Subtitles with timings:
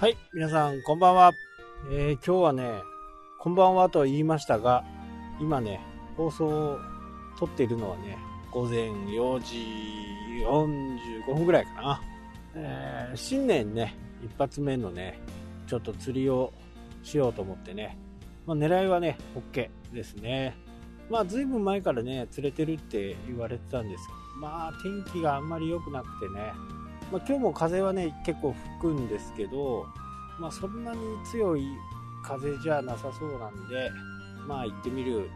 [0.00, 1.32] はい、皆さん、こんばんは。
[1.92, 2.82] えー今日はね、
[3.38, 4.82] こんばんはと言いましたが、
[5.38, 5.78] 今ね、
[6.16, 6.78] 放送を
[7.38, 8.16] 撮っているのはね、
[8.50, 9.62] 午前4時
[10.42, 12.00] 45分ぐらいかな。
[12.54, 13.94] えー新年ね、
[14.24, 15.20] 一発目のね、
[15.66, 16.50] ちょっと釣りを
[17.02, 17.98] しようと思ってね、
[18.46, 19.18] まあ、狙いはね、
[19.52, 20.56] OK ですね。
[21.10, 26.54] まあ、ずいぶん前からね、釣れてるって言われてたんですけど、まあ、天気があんまり良くなくてね、
[27.10, 29.86] まあ、今日も風はね結構吹くんですけど、
[30.38, 31.66] まあ、そんなに強い
[32.22, 33.90] 風じゃなさそうなんで
[34.46, 35.28] まあ行ってみる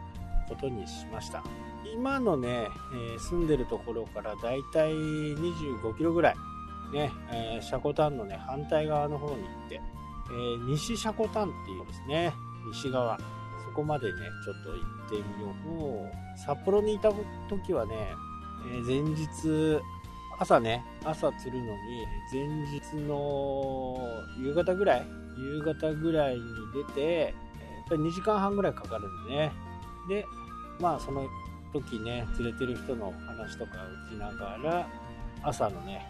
[0.47, 1.43] ことにしました。
[1.93, 6.35] 今のね、えー住んでるところからだいたい25キロぐらい
[6.91, 9.81] ね、えー、シャコタンのね反対側の方に行って、
[10.29, 12.33] えー西シャコタンっていうですね
[12.73, 13.17] 西側
[13.63, 16.39] そこまでねちょっと行ってみよう。
[16.39, 17.11] 札幌にいた
[17.47, 17.95] 時はね、
[18.73, 19.81] えー前日
[20.37, 23.97] 朝ね朝釣るのに前日の
[24.37, 25.05] 夕方ぐらい
[25.37, 26.41] 夕方ぐらいに
[26.73, 27.33] 出てやっ
[27.89, 29.51] ぱり2時間半ぐらいかかるんでね。
[30.09, 30.25] で
[30.79, 31.27] まあその
[31.71, 33.75] 時ね釣れてる人の話とかを
[34.11, 34.87] 聞きながら
[35.43, 36.05] 朝のね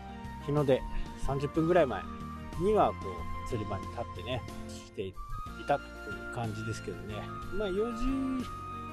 [0.45, 0.81] 日の出
[1.27, 2.01] 30分ぐらい前
[2.61, 2.95] にはこ
[3.45, 5.13] う釣り場に立ってねしてい
[5.67, 5.85] たとい
[6.31, 7.15] う感じですけどね。
[7.57, 8.05] まあ4時、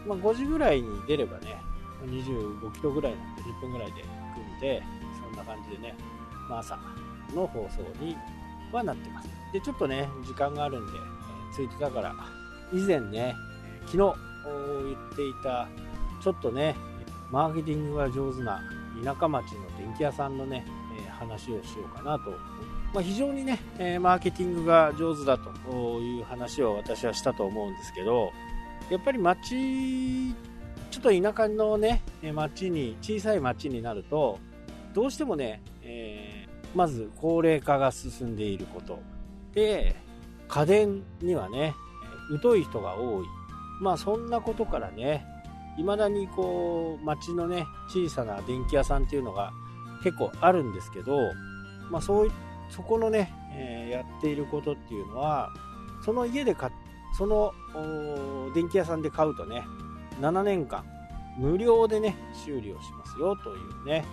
[0.07, 1.57] まあ、5時ぐらいに出ればね
[2.05, 4.03] 25キロぐらいなんで10分ぐらいで
[4.35, 4.83] 組んで
[5.55, 5.95] 感じでね、
[6.49, 6.79] まあ、朝
[7.35, 8.17] の放送に
[8.73, 9.29] はなってます。
[9.53, 11.23] でちょっとね時間があるんで、えー
[11.53, 12.15] ついてたから
[12.73, 13.37] 以前ね
[13.87, 15.69] 昨日言っていた
[16.23, 16.75] ちょっとね
[17.31, 18.61] マーケティングが上手な
[19.05, 20.67] 田舎町の電気屋さんのね、
[21.07, 22.31] え話をしようかなと、
[22.93, 25.51] まあ、非常にね、えマーケティングが上手だと
[26.01, 28.33] いう話を私はしたと思うんですけど
[28.91, 30.35] やっぱり町
[30.91, 32.03] ちょっと田舎のね
[32.35, 34.39] 町に小さい町になると
[34.93, 38.99] どうしてもね、えーまず高齢化が進んでいること。
[39.53, 39.95] で
[40.49, 41.75] 家電にはね
[42.43, 43.27] 疎い人が多い。
[43.81, 45.27] まあそんなことからね
[45.77, 49.53] 未だにこう町のね小さな電気屋さんっていうのが
[50.03, 51.19] 結構あるんですけど、
[51.91, 52.33] まあ、そう
[52.71, 55.51] そこのね、えーやっていることっていうのは
[56.03, 56.71] その家で買
[57.19, 57.53] その
[58.55, 59.65] 電気屋さんで買うとね
[60.21, 60.85] 7年間
[61.37, 64.07] 無料でね修理をしますよというね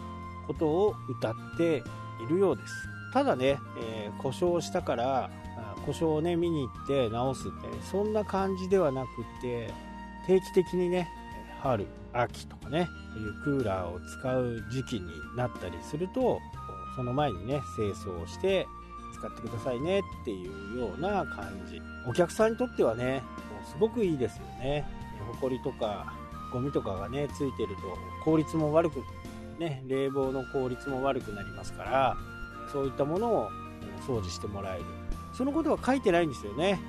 [0.50, 1.84] ことを歌って
[2.24, 2.74] いるようです。
[3.14, 5.30] ただね、えー故障したから
[5.86, 9.10] 故障をね見に行って直すってそんな感じではなく
[9.42, 9.72] て
[10.28, 11.08] 定期的にね
[11.62, 12.84] 春秋とかねい
[13.20, 15.08] うクーラーを使う時期に
[15.38, 16.40] なったりすると
[16.96, 18.68] その前にね清掃して
[19.14, 21.82] 使ってくださいねっていうような感じ。
[22.08, 23.22] お客さんにとってはね
[23.52, 24.86] もうすごくいいですよね。
[25.32, 26.14] ほこりとか
[26.52, 27.82] ゴミとかがねついてると
[28.26, 29.04] 効率も悪く
[29.60, 32.18] ね冷房の効率も悪くなりますから
[32.72, 33.50] そういったものを
[34.08, 34.86] 掃除してもらえる。
[35.34, 36.80] そのことは書いてないんですよね。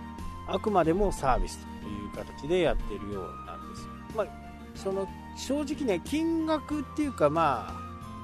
[0.48, 3.90] あくまでもサービスという形でやってるようなんですよ。
[4.16, 4.26] まあ
[4.74, 7.74] その正直ね金額っていうかまあ、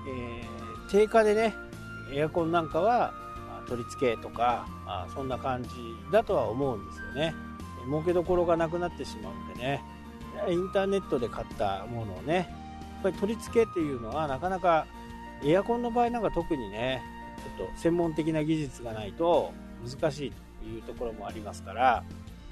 [0.08, 0.56] えー
[0.90, 1.54] 定価でね
[2.12, 3.12] エアコンなんかは
[3.68, 5.70] 取り付けとか、まあ、そんな感じ
[6.12, 7.34] だとは思うんですよね。
[7.86, 9.82] 儲けどころがなくなってしまうんでね。
[10.48, 12.48] インターネットで買ったものをね
[13.02, 14.86] ぱり取り付けっていうのはなかなか
[15.44, 17.02] エアコンの場合なんか特にね
[17.56, 19.52] ちょっと専門的な技術がないと
[19.84, 22.04] 難しいというところもありますから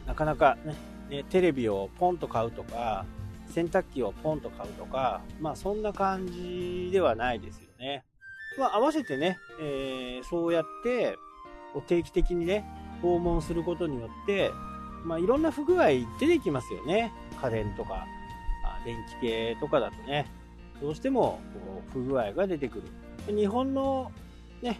[0.06, 0.75] なかなかね
[1.09, 3.05] ねテレビをポンと買うとか
[3.50, 8.05] 洗濯機をポンと買うとかまあそんな感じではないですよね。
[8.59, 11.19] まあ、合わせてね、えーそうやって
[11.72, 12.65] こう定期的にね
[13.03, 14.50] 訪問することによって、
[15.05, 15.88] まあ、いろんな不具合
[16.19, 17.12] 出てきますよね
[17.43, 18.06] 家電とか
[18.84, 20.27] 電気系とかだとね
[20.81, 22.83] どうしてもこう不具合が出てく
[23.27, 23.34] る。
[23.34, 24.12] 日本の
[24.61, 24.78] ね、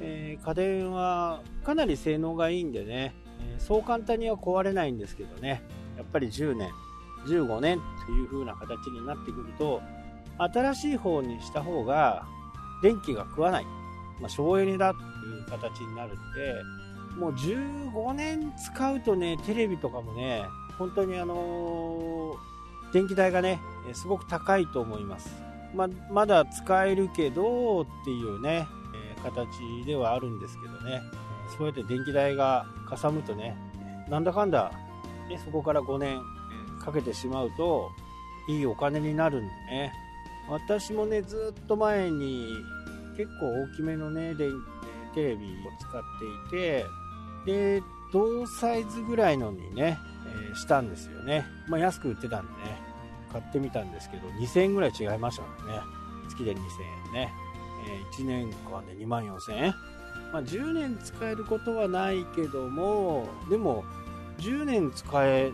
[0.00, 3.14] えー家電はかなり性能がいいんでね、
[3.54, 5.62] えーそう簡単には壊れないんですけどね。
[5.96, 6.70] やっぱり10年
[7.26, 9.80] 15年という風な形になってくると
[10.38, 12.26] 新しい方にした方が
[12.82, 13.64] 電気が食わない、
[14.20, 15.02] まあ、省エネだとい
[15.38, 20.44] う形になるんでもう15年使うとねテレビとかもね
[20.78, 22.52] 本当にあのー
[22.92, 23.60] 電気代がね
[23.92, 25.34] すごく高いと思います。
[25.74, 31.02] ままだ使えるけどっていうね、え形ではあるんですけどね。
[31.56, 33.56] そうやって電気代がかさむとね
[34.08, 34.72] なんだかんだ、
[35.28, 36.20] ね、そこから5年
[36.82, 37.90] かけてしまうと
[38.48, 39.92] いいお金になるんでね。
[40.48, 42.48] 私もねずっと前に
[43.16, 44.50] 結構大きめのね電
[45.14, 45.48] テレビを
[45.78, 46.02] 使っ
[46.48, 46.86] ていて
[47.46, 52.82] で同サイズぐらいのにね、えーしたんですよね、まあ、安く売ってたんでね
[53.32, 55.80] 買ってみたんですけど2000円ぐらい違いましたからね。
[56.28, 56.56] 月で2000
[57.08, 57.32] 円ね、
[57.88, 59.74] え1年間で2万4000円。
[60.32, 63.84] まあ、10年使えることはないけどもでも
[64.38, 65.50] 10年使え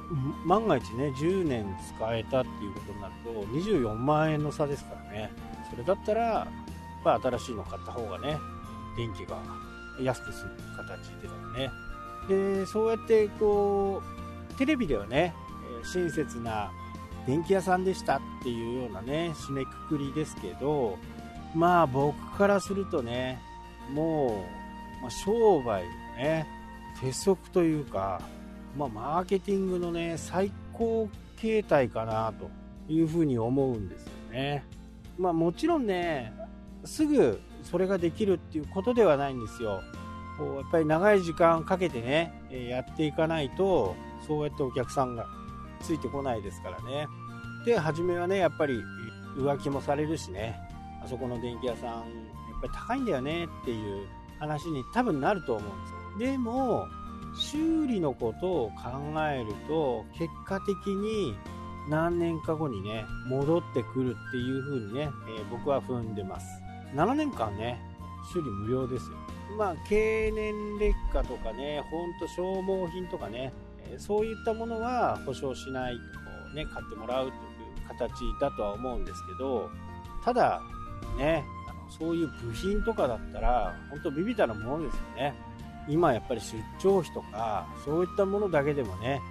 [0.46, 3.31] 万が一ね10年使えたっていうことになると
[3.73, 5.32] 24万円の差ですからね。
[5.70, 6.49] それだったら、
[7.05, 8.38] まあ、新しいの買った方がね
[8.96, 9.40] 電気が
[10.00, 11.71] 安く済む形ですね
[12.29, 14.03] でそうやってこ
[14.53, 15.35] うテレビではね
[15.93, 16.71] 親切な
[17.27, 20.99] 電気屋さんでしたっていうようなね締めくくりですけど
[21.55, 23.41] まあ僕からするとね
[23.93, 24.45] も
[25.00, 26.47] う、ま、商売のね
[27.00, 28.21] 鉄則というか
[28.77, 32.49] まあ、マーケティングのね、最高形態かなと
[32.89, 34.65] いうふうに思うんですよね。
[35.19, 36.33] まあもちろんね、
[36.85, 39.82] すぐそれができるっていうことではないんですよ。
[40.38, 43.96] こうやっぱり長い時間かけてね、やっていかないと、
[44.26, 45.26] そうやってお客さんが
[45.81, 47.06] ついてこないですからね。
[47.64, 48.81] で、初めはね、やっぱり
[49.37, 50.58] 浮気もされるしね、
[51.02, 52.05] あそこの電気屋さん、やっ
[52.60, 54.06] ぱり高いんだよねっていう
[54.38, 56.32] 話に多分なると思うんですよ。
[56.32, 56.87] でも、
[57.34, 61.37] 修理のことを考えると結果的に
[61.88, 66.46] 何年か後にね戻ってくるっていう風にね、えー、僕は踏んでます
[66.94, 67.81] 7年間ね
[68.32, 69.17] 修理無料ですよ。
[69.56, 73.52] まあ経年劣化とかねほんと消耗品とかね、
[73.96, 75.94] そういったものは保証しない
[76.50, 79.70] とね買ってもらうという形だとは思うんですけど
[80.25, 80.61] ただ
[81.17, 85.35] ねあのそういう部品とかだったら本当ビビたるものですよね。
[85.88, 89.23] 今やっぱり出張費とかそういったものだけでもね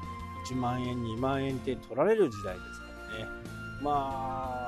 [0.49, 3.25] 1万円2万円って取られる時代ですからね。
[3.83, 4.66] まあ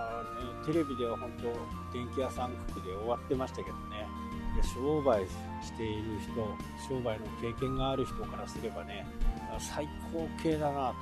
[0.71, 4.07] テレビでは本当電気屋さん区で終わってましたけどね
[4.62, 5.25] 商売
[5.63, 6.33] している人
[6.88, 9.07] 商売の経験がある人からすればね
[9.57, 10.94] 最高形だな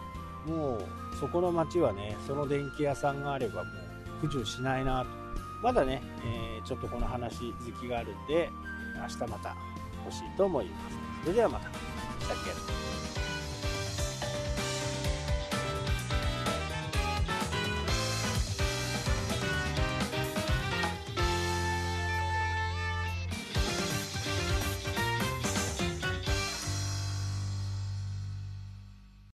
[0.45, 0.87] ともう
[1.19, 3.69] そこの町はねその電気屋さんがあればも
[4.23, 5.09] う不自しないなと
[5.61, 8.49] まだね、えー、ちょっとこの話好きがあるんで
[9.01, 9.55] 明日また
[10.05, 10.97] ほしいと思います。
[11.23, 11.69] それではまた。
[11.69, 12.96] したっけ